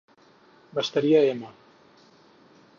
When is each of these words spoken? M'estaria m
M'estaria 0.77 1.21
m 1.27 1.45